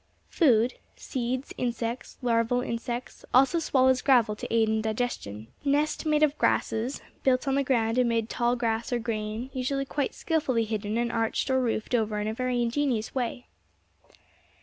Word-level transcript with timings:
Food 0.29 0.73
seeds, 0.95 1.53
insects, 1.59 2.17
larval 2.23 2.61
insects, 2.61 3.23
also 3.35 3.59
swallows 3.59 4.01
gravel 4.01 4.35
to 4.35 4.51
aid 4.51 4.67
in 4.67 4.81
digestion. 4.81 5.49
Nest 5.63 6.07
made 6.07 6.23
of 6.23 6.35
grasses 6.39 7.03
built 7.21 7.47
on 7.47 7.53
the 7.53 7.63
ground 7.63 7.99
amid 7.99 8.27
tall 8.27 8.55
grass 8.55 8.91
or 8.91 8.97
grain 8.97 9.51
usually 9.53 9.85
quite 9.85 10.15
skilfully 10.15 10.63
hidden 10.63 10.97
and 10.97 11.11
arched 11.11 11.51
or 11.51 11.61
roofed 11.61 11.93
over 11.93 12.19
in 12.19 12.27
a 12.27 12.33
very 12.33 12.63
ingenious 12.63 13.13
way. 13.13 13.45